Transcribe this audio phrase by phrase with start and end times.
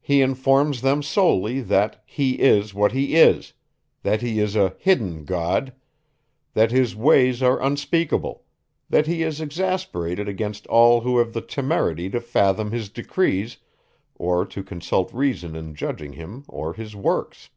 [0.00, 3.52] He informs them solely, that he is what he is;
[4.04, 5.72] that he is a hidden God;
[6.54, 8.44] that his ways are unspeakable;
[8.90, 13.56] that he is exasperated against all who have the temerity to fathom his decrees,
[14.14, 17.50] or to consult reason in judging him or his works.